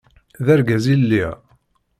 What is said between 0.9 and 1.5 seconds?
i lliɣ.